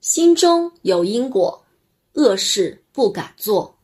[0.00, 1.64] 心中有因果
[2.12, 3.78] 恶事不敢做。